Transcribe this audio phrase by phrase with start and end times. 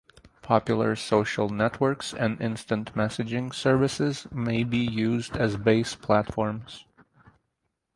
[0.41, 6.85] Popular social networks and instant messaging services may be used as base platforms.